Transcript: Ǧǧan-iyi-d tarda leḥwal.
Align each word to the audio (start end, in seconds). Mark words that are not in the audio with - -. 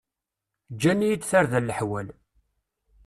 Ǧǧan-iyi-d 0.73 1.23
tarda 1.29 1.59
leḥwal. 1.61 2.07